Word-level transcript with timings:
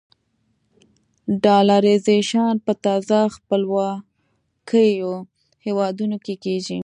ډالرایزیشن 1.43 2.51
په 2.65 2.73
تازه 2.85 3.17
خپلواکو 3.35 5.09
هېوادونو 5.65 6.15
کې 6.25 6.35
کېږي. 6.43 6.79